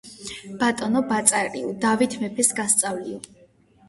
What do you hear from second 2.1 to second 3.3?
მეფეს გასწავლიო,